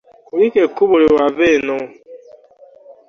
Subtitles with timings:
[0.27, 1.77] Kulika ekkubo lwe wava eno.